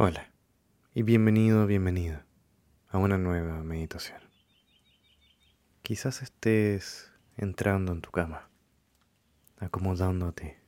Hola 0.00 0.30
y 0.94 1.02
bienvenido, 1.02 1.66
bienvenida 1.66 2.24
a 2.86 2.98
una 2.98 3.18
nueva 3.18 3.64
meditación. 3.64 4.20
Quizás 5.82 6.22
estés 6.22 7.10
entrando 7.36 7.90
en 7.90 8.00
tu 8.00 8.12
cama, 8.12 8.48
acomodándote 9.56 10.62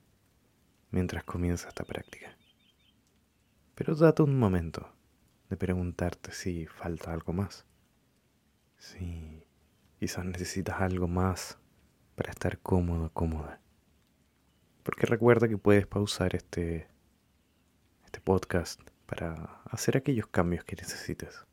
mientras 0.90 1.22
comienza 1.22 1.68
esta 1.68 1.84
práctica. 1.84 2.36
Pero 3.76 3.94
date 3.94 4.24
un 4.24 4.36
momento 4.36 4.92
de 5.48 5.56
preguntarte 5.56 6.32
si 6.32 6.66
falta 6.66 7.12
algo 7.12 7.32
más. 7.32 7.64
Si 8.78 9.44
quizás 10.00 10.24
necesitas 10.24 10.80
algo 10.80 11.06
más 11.06 11.56
para 12.16 12.32
estar 12.32 12.58
cómodo, 12.58 13.12
cómoda. 13.12 13.60
Porque 14.82 15.06
recuerda 15.06 15.46
que 15.46 15.56
puedes 15.56 15.86
pausar 15.86 16.34
este, 16.34 16.88
este 18.04 18.20
podcast 18.20 18.89
para 19.10 19.60
hacer 19.64 19.96
aquellos 19.96 20.28
cambios 20.28 20.62
que 20.62 20.76
necesites. 20.76 21.44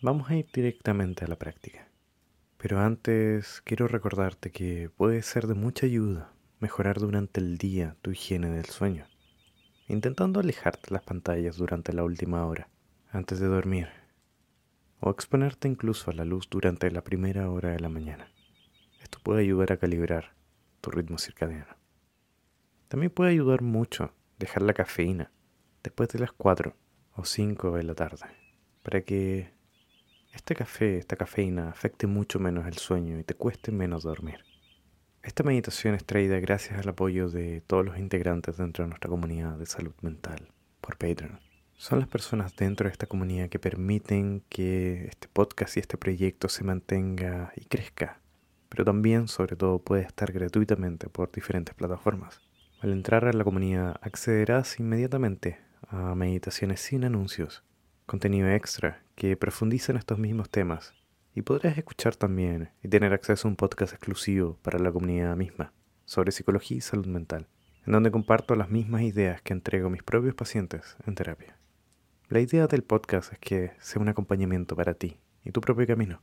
Vamos 0.00 0.30
a 0.30 0.36
ir 0.36 0.46
directamente 0.52 1.24
a 1.24 1.28
la 1.28 1.34
práctica. 1.34 1.88
Pero 2.56 2.78
antes 2.78 3.60
quiero 3.62 3.88
recordarte 3.88 4.52
que 4.52 4.90
puede 4.96 5.22
ser 5.22 5.48
de 5.48 5.54
mucha 5.54 5.86
ayuda 5.86 6.32
mejorar 6.60 7.00
durante 7.00 7.40
el 7.40 7.58
día 7.58 7.96
tu 8.00 8.12
higiene 8.12 8.48
del 8.48 8.66
sueño, 8.66 9.08
intentando 9.88 10.38
alejarte 10.38 10.94
las 10.94 11.02
pantallas 11.02 11.56
durante 11.56 11.92
la 11.92 12.04
última 12.04 12.46
hora, 12.46 12.68
antes 13.10 13.40
de 13.40 13.48
dormir, 13.48 13.88
o 15.00 15.10
exponerte 15.10 15.66
incluso 15.66 16.12
a 16.12 16.14
la 16.14 16.24
luz 16.24 16.48
durante 16.48 16.88
la 16.92 17.02
primera 17.02 17.50
hora 17.50 17.70
de 17.70 17.80
la 17.80 17.88
mañana. 17.88 18.30
Esto 19.00 19.18
puede 19.20 19.40
ayudar 19.40 19.72
a 19.72 19.78
calibrar 19.78 20.36
tu 20.80 20.92
ritmo 20.92 21.18
circadiano. 21.18 21.81
También 22.92 23.10
puede 23.10 23.30
ayudar 23.30 23.62
mucho 23.62 24.12
dejar 24.38 24.60
la 24.60 24.74
cafeína 24.74 25.32
después 25.82 26.10
de 26.10 26.18
las 26.18 26.30
4 26.32 26.76
o 27.14 27.24
5 27.24 27.70
de 27.78 27.84
la 27.84 27.94
tarde, 27.94 28.26
para 28.82 29.00
que 29.00 29.50
este 30.34 30.54
café, 30.54 30.98
esta 30.98 31.16
cafeína, 31.16 31.70
afecte 31.70 32.06
mucho 32.06 32.38
menos 32.38 32.66
el 32.66 32.76
sueño 32.76 33.18
y 33.18 33.24
te 33.24 33.32
cueste 33.32 33.72
menos 33.72 34.02
dormir. 34.02 34.44
Esta 35.22 35.42
meditación 35.42 35.94
es 35.94 36.04
traída 36.04 36.38
gracias 36.38 36.78
al 36.78 36.90
apoyo 36.90 37.30
de 37.30 37.62
todos 37.62 37.82
los 37.82 37.96
integrantes 37.96 38.58
dentro 38.58 38.84
de 38.84 38.90
nuestra 38.90 39.08
comunidad 39.08 39.56
de 39.56 39.64
salud 39.64 39.94
mental 40.02 40.52
por 40.82 40.98
Patreon. 40.98 41.40
Son 41.78 41.98
las 41.98 42.08
personas 42.08 42.54
dentro 42.56 42.88
de 42.88 42.92
esta 42.92 43.06
comunidad 43.06 43.48
que 43.48 43.58
permiten 43.58 44.42
que 44.50 45.06
este 45.06 45.28
podcast 45.28 45.78
y 45.78 45.80
este 45.80 45.96
proyecto 45.96 46.50
se 46.50 46.62
mantenga 46.62 47.54
y 47.56 47.64
crezca, 47.64 48.20
pero 48.68 48.84
también, 48.84 49.28
sobre 49.28 49.56
todo, 49.56 49.78
puede 49.78 50.02
estar 50.02 50.30
gratuitamente 50.30 51.08
por 51.08 51.32
diferentes 51.32 51.74
plataformas. 51.74 52.51
Al 52.82 52.90
entrar 52.90 53.26
a 53.26 53.32
la 53.32 53.44
comunidad 53.44 53.94
accederás 54.02 54.80
inmediatamente 54.80 55.60
a 55.86 56.16
meditaciones 56.16 56.80
sin 56.80 57.04
anuncios, 57.04 57.62
contenido 58.06 58.48
extra 58.50 59.04
que 59.14 59.36
profundiza 59.36 59.92
en 59.92 59.98
estos 59.98 60.18
mismos 60.18 60.50
temas 60.50 60.92
y 61.32 61.42
podrás 61.42 61.78
escuchar 61.78 62.16
también 62.16 62.70
y 62.82 62.88
tener 62.88 63.12
acceso 63.12 63.46
a 63.46 63.52
un 63.52 63.56
podcast 63.56 63.92
exclusivo 63.92 64.58
para 64.62 64.80
la 64.80 64.90
comunidad 64.90 65.36
misma 65.36 65.72
sobre 66.06 66.32
psicología 66.32 66.78
y 66.78 66.80
salud 66.80 67.06
mental, 67.06 67.46
en 67.86 67.92
donde 67.92 68.10
comparto 68.10 68.56
las 68.56 68.68
mismas 68.68 69.02
ideas 69.02 69.40
que 69.42 69.52
entrego 69.52 69.86
a 69.86 69.90
mis 69.90 70.02
propios 70.02 70.34
pacientes 70.34 70.96
en 71.06 71.14
terapia. 71.14 71.56
La 72.30 72.40
idea 72.40 72.66
del 72.66 72.82
podcast 72.82 73.32
es 73.32 73.38
que 73.38 73.74
sea 73.78 74.02
un 74.02 74.08
acompañamiento 74.08 74.74
para 74.74 74.94
ti 74.94 75.20
y 75.44 75.52
tu 75.52 75.60
propio 75.60 75.86
camino. 75.86 76.20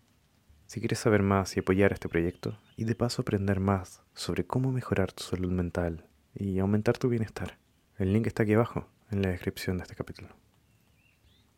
Si 0.65 0.81
quieres 0.81 0.99
saber 0.99 1.23
más 1.23 1.55
y 1.55 1.61
apoyar 1.61 1.93
este 1.93 2.09
proyecto, 2.09 2.59
y 2.75 2.83
de 2.83 2.95
paso 2.95 3.21
aprender 3.21 3.61
más 3.61 4.03
sobre 4.13 4.45
cómo 4.45 4.73
mejorar 4.73 5.13
tu 5.13 5.23
salud 5.23 5.51
mental 5.51 6.08
y 6.33 6.59
aumentar 6.59 6.97
tu 6.97 7.09
bienestar. 7.09 7.57
El 7.97 8.13
link 8.13 8.27
está 8.27 8.43
aquí 8.43 8.53
abajo, 8.53 8.87
en 9.11 9.21
la 9.21 9.29
descripción 9.29 9.77
de 9.77 9.83
este 9.83 9.95
capítulo. 9.95 10.29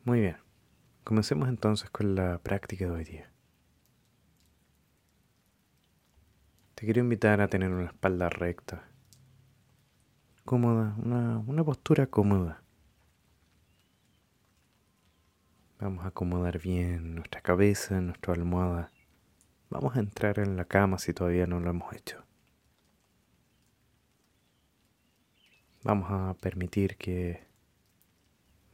Muy 0.03 0.19
bien, 0.21 0.37
comencemos 1.03 1.47
entonces 1.49 1.89
con 1.89 2.15
la 2.15 2.39
práctica 2.39 2.85
de 2.85 2.91
hoy 2.91 3.03
día. 3.03 3.31
Te 6.75 6.85
quiero 6.85 7.01
invitar 7.01 7.41
a 7.41 7.47
tener 7.47 7.69
una 7.69 7.85
espalda 7.85 8.29
recta, 8.29 8.89
cómoda, 10.45 10.95
una, 10.97 11.37
una 11.39 11.63
postura 11.63 12.07
cómoda. 12.07 12.63
Vamos 15.79 16.05
a 16.05 16.09
acomodar 16.09 16.59
bien 16.59 17.15
nuestra 17.15 17.41
cabeza, 17.41 18.01
nuestra 18.01 18.33
almohada. 18.33 18.91
Vamos 19.69 19.95
a 19.95 19.99
entrar 19.99 20.39
en 20.39 20.57
la 20.57 20.65
cama 20.65 20.97
si 20.97 21.13
todavía 21.13 21.47
no 21.47 21.59
lo 21.59 21.69
hemos 21.69 21.93
hecho. 21.93 22.23
Vamos 25.83 26.11
a 26.11 26.35
permitir 26.35 26.95
que 26.95 27.43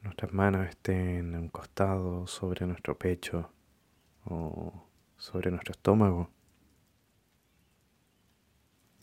nuestras 0.01 0.33
manos 0.33 0.67
estén 0.67 1.33
en 1.33 1.35
un 1.37 1.47
costado 1.47 2.27
sobre 2.27 2.65
nuestro 2.65 2.97
pecho 2.97 3.49
o 4.25 4.73
sobre 5.15 5.49
nuestro 5.49 5.71
estómago 5.71 6.29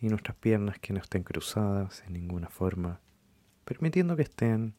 y 0.01 0.09
nuestras 0.09 0.37
piernas 0.37 0.79
que 0.81 0.93
no 0.93 1.01
estén 1.01 1.23
cruzadas 1.23 2.03
en 2.07 2.13
ninguna 2.13 2.51
forma, 2.51 3.01
permitiendo 3.65 4.17
que 4.17 4.23
estén 4.25 4.75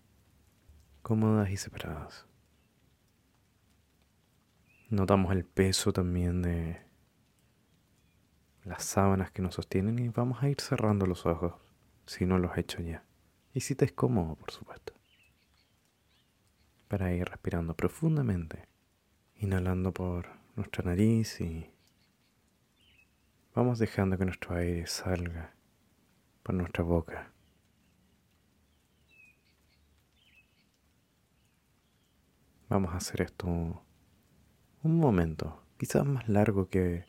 cómodas 1.01 1.49
y 1.49 1.57
separadas. 1.57 2.27
Notamos 4.91 5.31
el 5.31 5.45
peso 5.45 5.91
también 5.91 6.43
de 6.43 6.79
las 8.65 8.83
sábanas 8.83 9.31
que 9.31 9.41
nos 9.41 9.55
sostienen 9.55 9.97
y 9.97 10.09
vamos 10.09 10.43
a 10.43 10.49
ir 10.49 10.61
cerrando 10.61 11.07
los 11.07 11.25
ojos 11.25 11.55
si 12.05 12.27
no 12.27 12.37
los 12.37 12.55
he 12.55 12.61
hecho 12.61 12.83
ya. 12.83 13.03
Y 13.55 13.61
si 13.61 13.73
te 13.73 13.85
es 13.85 13.93
cómodo, 13.93 14.35
por 14.35 14.51
supuesto. 14.51 14.93
Para 16.89 17.13
ir 17.13 17.23
respirando 17.23 17.73
profundamente, 17.73 18.67
inhalando 19.37 19.93
por 19.93 20.27
nuestra 20.57 20.83
nariz 20.83 21.39
y 21.39 21.73
vamos 23.53 23.79
dejando 23.79 24.17
que 24.17 24.25
nuestro 24.25 24.57
aire 24.57 24.85
salga 24.87 25.55
por 26.43 26.53
nuestra 26.53 26.83
boca. 26.83 27.31
Vamos 32.67 32.93
a 32.93 32.97
hacer 32.97 33.21
esto 33.21 33.47
un 33.47 34.99
momento, 34.99 35.63
quizás 35.77 36.05
más 36.05 36.27
largo 36.27 36.67
que 36.67 37.05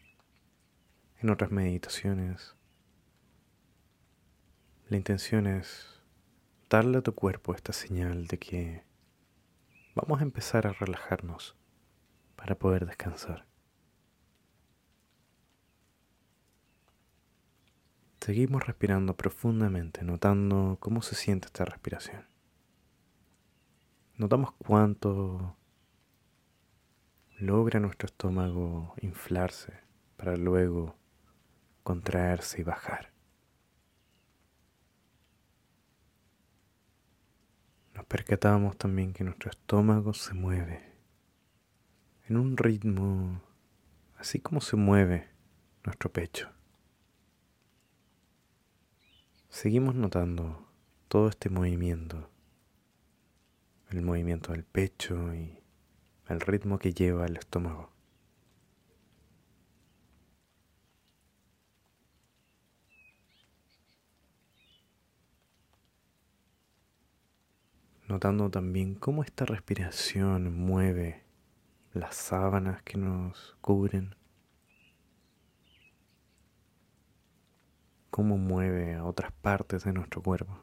en 1.18 1.28
otras 1.28 1.50
meditaciones. 1.50 2.54
La 4.88 4.96
intención 4.96 5.48
es 5.48 5.95
darle 6.68 6.98
a 6.98 7.02
tu 7.02 7.14
cuerpo 7.14 7.54
esta 7.54 7.72
señal 7.72 8.26
de 8.26 8.38
que 8.38 8.84
vamos 9.94 10.20
a 10.20 10.24
empezar 10.24 10.66
a 10.66 10.72
relajarnos 10.72 11.56
para 12.34 12.56
poder 12.56 12.86
descansar. 12.86 13.46
Seguimos 18.20 18.66
respirando 18.66 19.16
profundamente, 19.16 20.02
notando 20.02 20.78
cómo 20.80 21.02
se 21.02 21.14
siente 21.14 21.46
esta 21.46 21.64
respiración. 21.64 22.26
Notamos 24.16 24.52
cuánto 24.58 25.56
logra 27.38 27.78
nuestro 27.78 28.06
estómago 28.06 28.94
inflarse 29.00 29.74
para 30.16 30.36
luego 30.36 30.96
contraerse 31.84 32.62
y 32.62 32.64
bajar. 32.64 33.15
Nos 38.06 38.08
percatamos 38.08 38.76
también 38.78 39.12
que 39.12 39.24
nuestro 39.24 39.50
estómago 39.50 40.14
se 40.14 40.32
mueve 40.32 40.80
en 42.28 42.36
un 42.36 42.56
ritmo 42.56 43.42
así 44.16 44.38
como 44.38 44.60
se 44.60 44.76
mueve 44.76 45.28
nuestro 45.84 46.12
pecho. 46.12 46.48
Seguimos 49.48 49.96
notando 49.96 50.68
todo 51.08 51.28
este 51.28 51.50
movimiento, 51.50 52.30
el 53.90 54.02
movimiento 54.02 54.52
del 54.52 54.62
pecho 54.62 55.34
y 55.34 55.58
el 56.28 56.40
ritmo 56.40 56.78
que 56.78 56.94
lleva 56.94 57.26
el 57.26 57.36
estómago. 57.36 57.90
Notando 68.08 68.50
también 68.50 68.94
cómo 68.94 69.22
esta 69.22 69.44
respiración 69.44 70.56
mueve 70.56 71.24
las 71.92 72.14
sábanas 72.14 72.82
que 72.82 72.98
nos 72.98 73.56
cubren, 73.60 74.14
cómo 78.10 78.38
mueve 78.38 78.94
a 78.94 79.04
otras 79.04 79.32
partes 79.32 79.84
de 79.84 79.92
nuestro 79.92 80.22
cuerpo. 80.22 80.60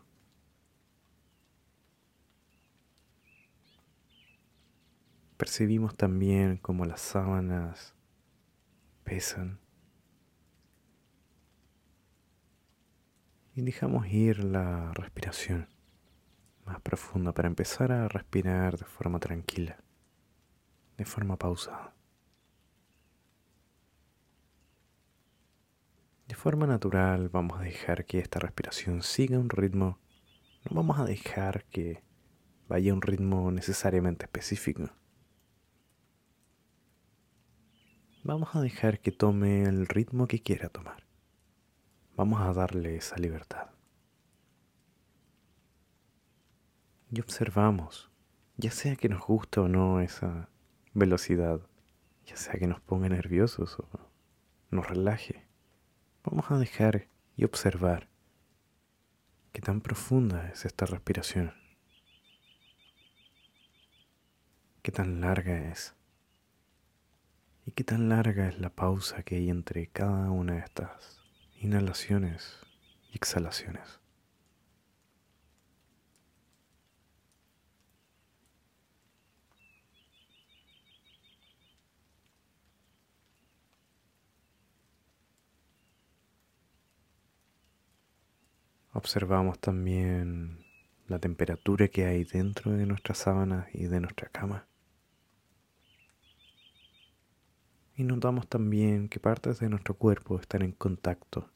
Percibimos 5.38 5.98
también 5.98 6.57
cómo 6.57 6.86
las 6.86 7.01
sábanas 7.01 7.94
pesan. 9.04 9.60
Y 13.56 13.62
dejamos 13.62 14.07
ir 14.07 14.44
la 14.44 14.94
respiración 14.94 15.73
más 16.65 16.80
profunda 16.81 17.33
para 17.33 17.48
empezar 17.48 17.92
a 17.92 18.07
respirar 18.07 18.77
de 18.77 18.86
forma 18.86 19.19
tranquila, 19.19 19.77
de 20.98 21.06
forma 21.06 21.38
pausada. 21.38 21.94
De 26.27 26.36
forma 26.36 26.65
natural 26.65 27.30
vamos 27.30 27.60
a 27.60 27.63
dejar 27.63 28.06
que 28.06 28.19
esta 28.19 28.39
respiración 28.39 29.04
siga 29.04 29.38
un 29.38 29.50
ritmo, 29.50 30.00
no 30.63 30.75
vamos 30.75 31.00
a 31.00 31.06
dejar 31.06 31.65
que 31.65 32.01
vaya 32.68 32.92
a 32.92 32.95
un 32.95 33.01
ritmo 33.01 33.51
necesariamente 33.51 34.25
específico. 34.25 34.89
Vamos 38.24 38.56
a 38.56 38.62
dejar 38.62 39.00
que 39.01 39.12
tome 39.12 39.63
el 39.63 39.86
ritmo 39.86 40.27
que 40.27 40.42
quiera 40.42 40.69
tomar. 40.69 41.04
Vamos 42.15 42.39
a 42.39 42.54
darle 42.54 42.95
esa 42.95 43.18
libertad. 43.18 43.73
Y 47.15 47.19
observamos, 47.19 48.10
ya 48.57 48.71
sea 48.71 48.95
que 48.95 49.07
nos 49.07 49.21
guste 49.21 49.60
o 49.60 49.68
no 49.68 50.01
esa 50.01 50.50
velocidad, 50.95 51.62
ya 52.25 52.36
sea 52.36 52.56
que 52.56 52.65
nos 52.65 52.81
ponga 52.81 53.07
nerviosos 53.07 53.77
o 53.77 53.88
nos 54.71 54.88
relaje, 54.89 55.45
vamos 56.24 56.50
a 56.50 56.57
dejar 56.57 57.07
y 57.38 57.44
observar 57.44 58.10
qué 59.51 59.62
tan 59.62 59.81
profunda 59.81 60.50
es 60.50 60.65
esta 60.65 60.88
respiración, 60.88 61.54
qué 64.81 64.92
tan 64.92 65.21
larga 65.21 65.69
es 65.69 65.94
y 67.68 67.74
qué 67.74 67.83
tan 67.83 68.10
larga 68.10 68.48
es 68.48 68.57
la 68.57 68.71
pausa 68.71 69.21
que 69.21 69.36
hay 69.36 69.51
entre 69.51 69.86
cada 69.86 70.31
una 70.31 70.54
de 70.54 70.62
estas 70.62 71.21
inhalaciones 71.60 72.57
y 73.12 73.18
exhalaciones. 73.18 74.03
Observamos 88.94 89.57
también 89.57 90.63
la 91.07 91.18
temperatura 91.18 91.88
que 91.88 92.06
hay 92.06 92.25
dentro 92.25 92.72
de 92.72 92.86
nuestras 92.86 93.18
sábanas 93.18 93.68
y 93.74 93.88
de 93.88 94.00
nuestra 94.00 94.30
cama. 94.30 94.68
Y 97.95 98.04
notamos 98.04 98.48
también 98.48 99.10
que 99.10 99.19
partes 99.19 99.60
de 99.60 99.69
nuestro 99.69 99.95
cuerpo 99.95 100.40
están 100.40 100.62
en 100.62 100.74
contacto 100.74 101.50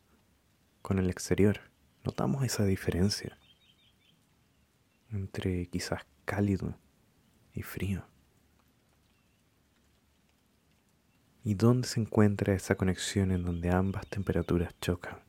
con 0.82 0.98
el 0.98 1.12
exterior. 1.12 1.60
Notamos 2.04 2.44
esa 2.44 2.66
diferencia 2.66 3.38
entre 5.12 5.68
quizás 5.68 6.08
cálido 6.26 6.76
y 7.54 7.62
frío. 7.62 8.04
¿Y 11.44 11.54
dónde 11.54 11.88
se 11.88 12.00
encuentra 12.00 12.56
esa 12.56 12.76
conexión 12.76 13.32
en 13.32 13.44
donde 13.44 13.70
ambas 13.70 14.08
temperaturas 14.08 14.74
chocan? 14.82 15.27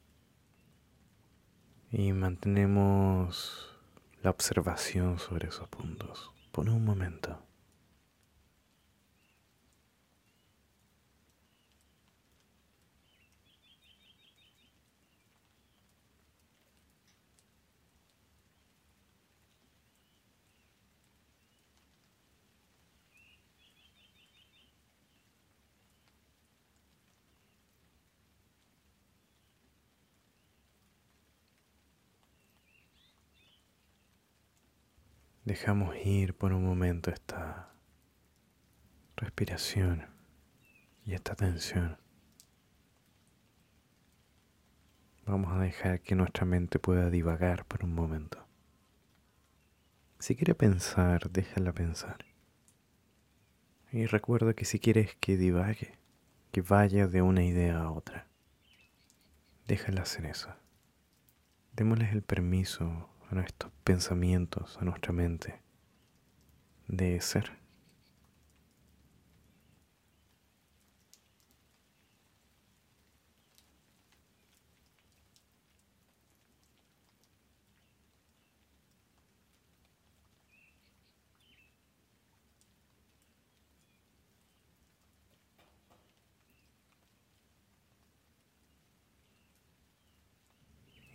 Y 1.90 2.12
mantenemos 2.12 3.74
la 4.22 4.30
observación 4.30 5.18
sobre 5.18 5.48
esos 5.48 5.68
puntos 5.68 6.30
por 6.52 6.68
un 6.68 6.84
momento. 6.84 7.47
Dejamos 35.48 35.96
ir 36.04 36.34
por 36.34 36.52
un 36.52 36.62
momento 36.62 37.10
esta 37.10 37.72
respiración 39.16 40.04
y 41.06 41.14
esta 41.14 41.34
tensión. 41.36 41.96
Vamos 45.24 45.50
a 45.54 45.60
dejar 45.60 46.02
que 46.02 46.14
nuestra 46.14 46.44
mente 46.44 46.78
pueda 46.78 47.08
divagar 47.08 47.64
por 47.64 47.82
un 47.82 47.94
momento. 47.94 48.46
Si 50.18 50.36
quiere 50.36 50.54
pensar, 50.54 51.30
déjala 51.30 51.72
pensar. 51.72 52.18
Y 53.90 54.04
recuerda 54.04 54.52
que 54.52 54.66
si 54.66 54.78
quieres 54.78 55.14
que 55.14 55.38
divague, 55.38 55.94
que 56.52 56.60
vaya 56.60 57.06
de 57.06 57.22
una 57.22 57.42
idea 57.42 57.80
a 57.80 57.90
otra, 57.90 58.26
déjala 59.66 60.02
hacer 60.02 60.26
eso. 60.26 60.54
Démosles 61.72 62.12
el 62.12 62.20
permiso 62.20 63.08
a 63.30 63.34
nuestros 63.34 63.72
pensamientos, 63.84 64.78
a 64.80 64.84
nuestra 64.84 65.12
mente, 65.12 65.60
de 66.86 67.20
ser. 67.20 67.57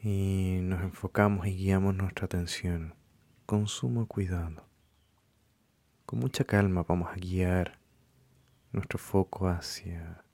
Y 0.05 0.59
nos 0.61 0.81
enfocamos 0.81 1.47
y 1.47 1.55
guiamos 1.55 1.95
nuestra 1.95 2.25
atención 2.25 2.93
con 3.45 3.67
sumo 3.67 4.05
cuidado. 4.05 4.67
Con 6.05 6.19
mucha 6.19 6.43
calma 6.43 6.83
vamos 6.83 7.09
a 7.09 7.15
guiar 7.15 7.79
nuestro 8.73 8.99
foco 8.99 9.47
hacia 9.47 10.25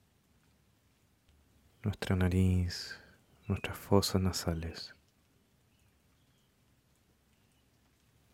nuestra 1.83 2.16
nariz, 2.16 3.00
nuestras 3.48 3.77
fosas 3.77 4.19
nasales. 4.24 4.95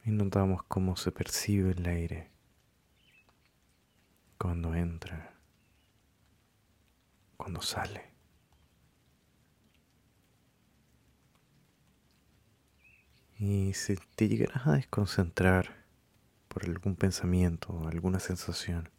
Y 0.05 0.11
notamos 0.11 0.63
cómo 0.63 0.95
se 0.95 1.11
percibe 1.11 1.71
el 1.71 1.85
aire 1.85 2.31
cuando 4.37 4.73
entra, 4.73 5.35
cuando 7.35 7.61
sale. 7.61 8.14
Y 13.37 13.73
si 13.73 13.97
te 14.15 14.29
llegaras 14.29 14.65
a 14.65 14.73
desconcentrar 14.73 15.83
por 16.47 16.63
algún 16.63 16.95
pensamiento 16.95 17.73
o 17.73 17.87
alguna 17.87 18.19
sensación, 18.19 18.89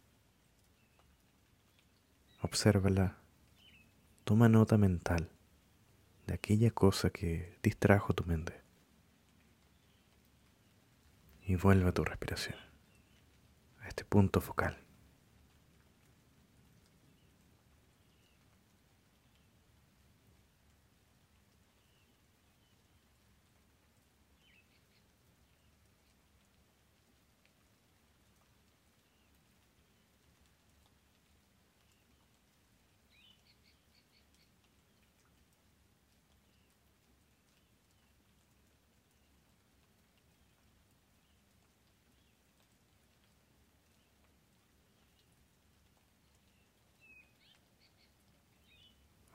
obsérvala, 2.41 3.17
toma 4.23 4.47
nota 4.47 4.77
mental 4.77 5.31
de 6.27 6.35
aquella 6.35 6.69
cosa 6.69 7.09
que 7.09 7.57
distrajo 7.63 8.13
tu 8.13 8.25
mente 8.25 8.61
y 11.41 11.55
vuelve 11.55 11.89
a 11.89 11.93
tu 11.93 12.03
respiración, 12.03 12.57
a 13.79 13.87
este 13.87 14.05
punto 14.05 14.39
focal. 14.41 14.86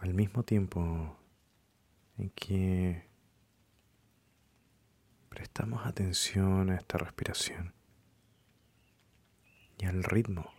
Al 0.03 0.15
mismo 0.15 0.43
tiempo 0.43 1.17
en 2.19 2.31
que 2.31 3.07
prestamos 5.29 5.87
atención 5.87 6.71
a 6.71 6.77
esta 6.77 6.99
respiración 6.99 7.73
y 9.79 9.87
al 9.87 10.03
ritmo, 10.03 10.51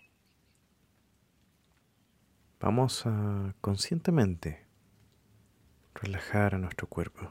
vamos 2.62 3.06
a 3.06 3.54
conscientemente 3.60 4.66
relajar 5.94 6.56
a 6.56 6.58
nuestro 6.58 6.88
cuerpo 6.88 7.30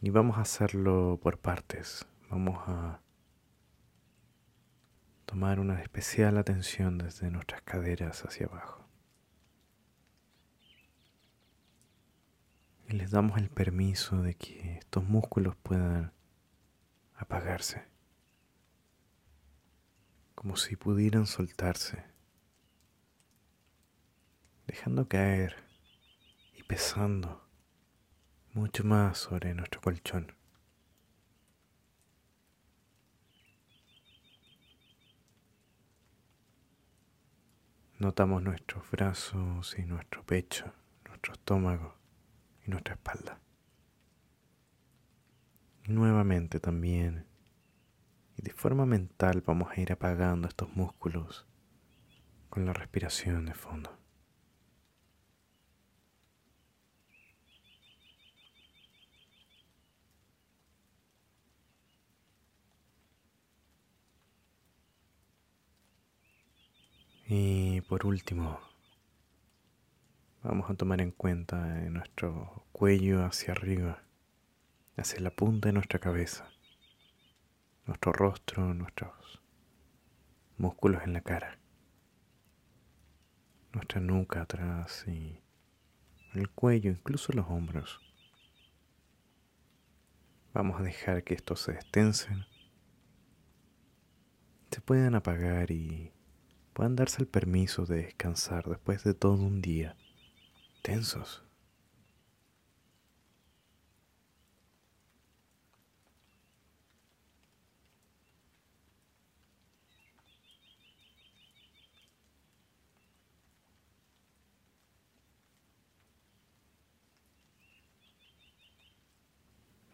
Y 0.00 0.10
vamos 0.10 0.38
a 0.38 0.42
hacerlo 0.42 1.18
por 1.20 1.38
partes. 1.38 2.06
Vamos 2.30 2.56
a 2.68 3.00
tomar 5.26 5.58
una 5.58 5.82
especial 5.82 6.38
atención 6.38 6.98
desde 6.98 7.32
nuestras 7.32 7.62
caderas 7.62 8.24
hacia 8.24 8.46
abajo. 8.46 8.87
Y 12.88 12.94
les 12.94 13.10
damos 13.10 13.36
el 13.36 13.50
permiso 13.50 14.22
de 14.22 14.34
que 14.34 14.78
estos 14.78 15.04
músculos 15.04 15.54
puedan 15.56 16.10
apagarse, 17.16 17.84
como 20.34 20.56
si 20.56 20.74
pudieran 20.74 21.26
soltarse, 21.26 22.02
dejando 24.66 25.06
caer 25.06 25.56
y 26.56 26.62
pesando 26.62 27.46
mucho 28.54 28.84
más 28.84 29.18
sobre 29.18 29.52
nuestro 29.52 29.82
colchón. 29.82 30.34
Notamos 37.98 38.42
nuestros 38.42 38.90
brazos 38.90 39.78
y 39.78 39.82
nuestro 39.82 40.24
pecho, 40.24 40.72
nuestro 41.04 41.34
estómago 41.34 41.97
nuestra 42.68 42.94
espalda. 42.94 43.40
Nuevamente 45.86 46.60
también, 46.60 47.26
y 48.36 48.42
de 48.42 48.52
forma 48.52 48.84
mental 48.86 49.42
vamos 49.44 49.70
a 49.70 49.80
ir 49.80 49.90
apagando 49.90 50.46
estos 50.46 50.68
músculos 50.76 51.46
con 52.50 52.66
la 52.66 52.72
respiración 52.72 53.46
de 53.46 53.54
fondo. 53.54 53.98
Y 67.30 67.82
por 67.82 68.06
último, 68.06 68.58
vamos 70.42 70.70
a 70.70 70.74
tomar 70.74 71.00
en 71.00 71.10
cuenta 71.10 71.56
nuestro 71.90 72.64
cuello 72.72 73.24
hacia 73.24 73.52
arriba, 73.52 74.02
hacia 74.96 75.20
la 75.20 75.30
punta 75.30 75.68
de 75.68 75.72
nuestra 75.72 75.98
cabeza, 75.98 76.48
nuestro 77.86 78.12
rostro, 78.12 78.72
nuestros 78.74 79.42
músculos 80.56 81.02
en 81.02 81.12
la 81.12 81.22
cara, 81.22 81.58
nuestra 83.72 84.00
nuca 84.00 84.42
atrás 84.42 85.04
y 85.08 85.40
el 86.34 86.50
cuello, 86.50 86.90
incluso 86.90 87.32
los 87.32 87.46
hombros. 87.48 88.00
Vamos 90.54 90.80
a 90.80 90.84
dejar 90.84 91.24
que 91.24 91.34
estos 91.34 91.60
se 91.60 91.72
destensen, 91.72 92.46
se 94.70 94.80
puedan 94.80 95.14
apagar 95.14 95.70
y 95.70 96.12
puedan 96.72 96.94
darse 96.94 97.22
el 97.22 97.28
permiso 97.28 97.86
de 97.86 98.02
descansar 98.04 98.68
después 98.68 99.02
de 99.02 99.14
todo 99.14 99.42
un 99.42 99.60
día 99.60 99.96
tensos. 100.82 101.42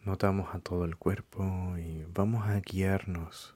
Notamos 0.05 0.53
a 0.53 0.59
todo 0.59 0.85
el 0.85 0.97
cuerpo 0.97 1.77
y 1.79 2.05
vamos 2.13 2.47
a 2.47 2.59
guiarnos 2.59 3.55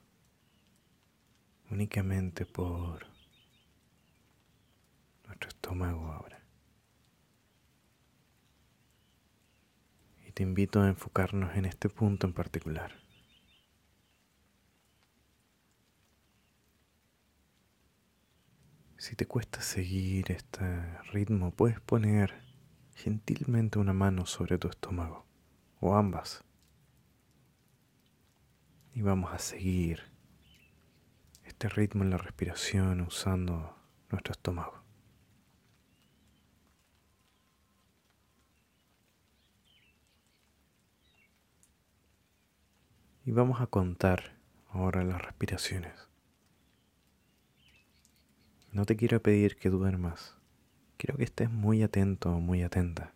únicamente 1.70 2.44
por 2.44 3.06
nuestro 5.26 5.48
estómago 5.48 6.10
ahora. 6.10 6.39
Y 10.30 10.32
te 10.32 10.44
invito 10.44 10.80
a 10.80 10.86
enfocarnos 10.86 11.56
en 11.56 11.64
este 11.64 11.88
punto 11.88 12.24
en 12.24 12.32
particular. 12.32 12.92
Si 18.96 19.16
te 19.16 19.26
cuesta 19.26 19.60
seguir 19.60 20.30
este 20.30 21.00
ritmo, 21.10 21.50
puedes 21.50 21.80
poner 21.80 22.44
gentilmente 22.94 23.80
una 23.80 23.92
mano 23.92 24.24
sobre 24.24 24.56
tu 24.56 24.68
estómago, 24.68 25.26
o 25.80 25.96
ambas. 25.96 26.44
Y 28.94 29.02
vamos 29.02 29.32
a 29.32 29.40
seguir 29.40 30.12
este 31.42 31.68
ritmo 31.68 32.04
en 32.04 32.10
la 32.10 32.18
respiración 32.18 33.00
usando 33.00 33.76
nuestro 34.10 34.30
estómago. 34.30 34.79
Y 43.30 43.32
vamos 43.32 43.60
a 43.60 43.68
contar 43.68 44.32
ahora 44.70 45.04
las 45.04 45.22
respiraciones. 45.22 46.08
No 48.72 48.84
te 48.86 48.96
quiero 48.96 49.22
pedir 49.22 49.54
que 49.54 49.70
duermas. 49.70 50.34
Quiero 50.96 51.16
que 51.16 51.22
estés 51.22 51.48
muy 51.48 51.84
atento 51.84 52.40
muy 52.40 52.64
atenta 52.64 53.14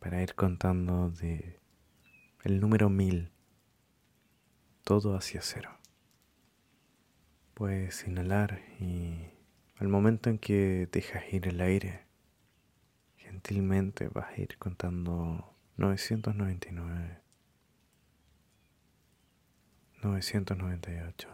para 0.00 0.20
ir 0.24 0.34
contando 0.34 1.10
de 1.10 1.60
el 2.42 2.58
número 2.58 2.90
mil 2.90 3.30
todo 4.82 5.14
hacia 5.14 5.40
cero. 5.40 5.70
Puedes 7.54 8.08
inhalar 8.08 8.60
y 8.80 9.20
al 9.76 9.86
momento 9.86 10.30
en 10.30 10.38
que 10.40 10.88
dejas 10.90 11.32
ir 11.32 11.46
el 11.46 11.60
aire, 11.60 12.06
gentilmente 13.18 14.08
vas 14.08 14.36
a 14.36 14.40
ir 14.40 14.58
contando 14.58 15.54
999. 15.76 17.25
998, 20.06 21.28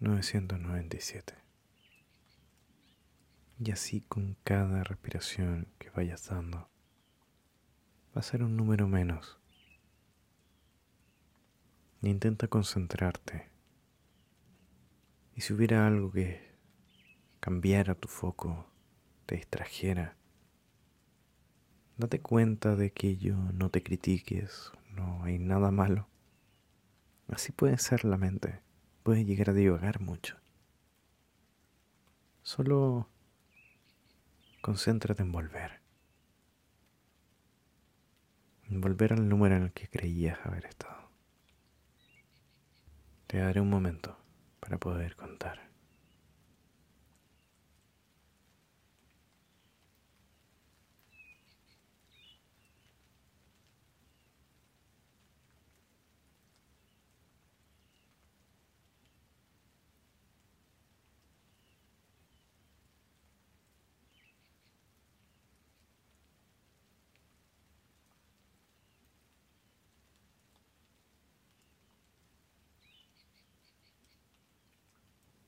997. 0.00 1.34
Y 3.60 3.70
así 3.70 4.00
con 4.00 4.34
cada 4.42 4.84
respiración 4.84 5.68
que 5.78 5.90
vayas 5.90 6.26
dando, 6.26 6.60
va 8.16 8.20
a 8.20 8.22
ser 8.22 8.42
un 8.42 8.56
número 8.56 8.88
menos. 8.88 9.38
intenta 12.00 12.48
concentrarte. 12.48 13.50
Y 15.36 15.42
si 15.42 15.52
hubiera 15.52 15.86
algo 15.86 16.10
que 16.10 16.40
cambiara 17.40 17.94
tu 17.94 18.08
foco, 18.08 18.66
te 19.26 19.36
distrajera, 19.36 20.16
date 21.98 22.20
cuenta 22.20 22.76
de 22.76 22.92
que 22.92 23.18
yo 23.18 23.36
no 23.52 23.68
te 23.68 23.82
critiques, 23.82 24.72
no 24.90 25.22
hay 25.24 25.38
nada 25.38 25.70
malo. 25.70 26.08
Así 27.28 27.52
puede 27.52 27.78
ser 27.78 28.04
la 28.04 28.16
mente, 28.16 28.60
puede 29.02 29.24
llegar 29.24 29.50
a 29.50 29.54
divagar 29.54 30.00
mucho. 30.00 30.36
Solo 32.42 33.08
concéntrate 34.60 35.22
en 35.22 35.32
volver. 35.32 35.80
En 38.68 38.80
volver 38.80 39.14
al 39.14 39.28
número 39.28 39.56
en 39.56 39.64
el 39.64 39.72
que 39.72 39.88
creías 39.88 40.38
haber 40.44 40.66
estado. 40.66 41.10
Te 43.26 43.38
daré 43.38 43.60
un 43.60 43.70
momento 43.70 44.18
para 44.60 44.78
poder 44.78 45.16
contar. 45.16 45.73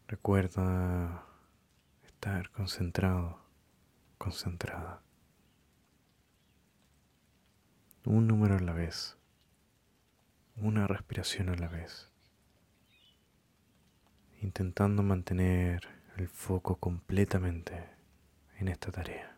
Recuerda 0.09 1.27
estar 2.05 2.49
concentrado, 2.51 3.41
concentrada. 4.19 5.03
Un 8.05 8.29
número 8.29 8.55
a 8.55 8.61
la 8.61 8.73
vez, 8.73 9.17
una 10.55 10.87
respiración 10.87 11.49
a 11.49 11.57
la 11.57 11.67
vez, 11.67 12.13
intentando 14.43 15.03
mantener 15.03 15.89
el 16.17 16.29
foco 16.29 16.77
completamente 16.77 17.91
en 18.59 18.69
esta 18.69 18.93
tarea. 18.93 19.36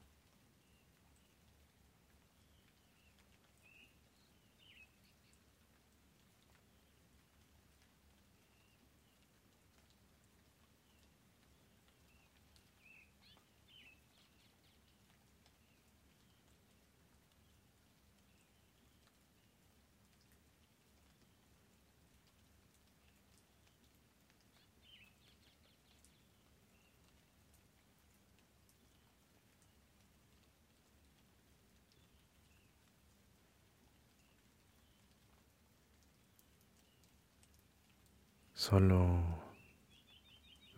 Solo 38.58 39.22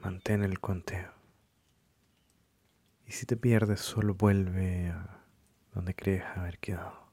mantén 0.03 0.45
el 0.45 0.61
conteo. 0.61 1.15
Y 3.07 3.13
si 3.13 3.25
te 3.25 3.39
pierdes, 3.39 3.81
solo 3.81 4.13
vuelve 4.13 4.91
a 4.91 5.25
donde 5.73 5.95
crees 5.95 6.23
haber 6.37 6.59
quedado. 6.59 7.10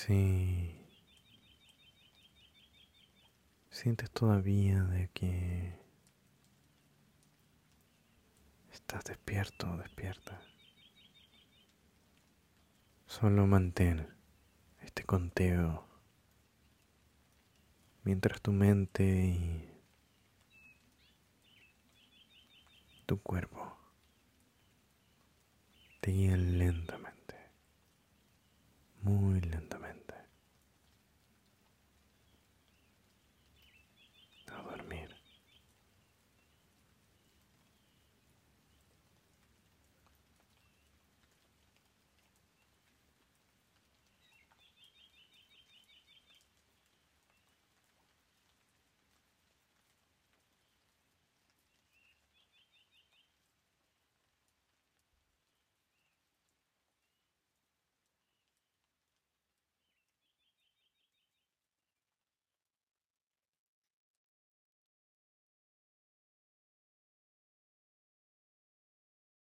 Sí. 0.00 0.76
Sientes 3.68 4.08
todavía 4.12 4.84
de 4.84 5.08
que 5.08 5.76
estás 8.70 9.02
despierto 9.06 9.76
despierta. 9.76 10.40
Solo 13.06 13.48
mantén 13.48 14.06
este 14.82 15.02
conteo 15.02 15.84
mientras 18.04 18.40
tu 18.40 18.52
mente 18.52 19.02
y 19.02 19.68
tu 23.04 23.20
cuerpo 23.20 23.76
te 26.00 26.12
guían 26.12 26.56
lentamente, 26.56 27.17
muy 29.08 29.40
lentamente. 29.40 30.07